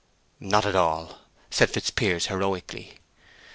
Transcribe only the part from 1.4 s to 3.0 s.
said Fitzpiers, heroically.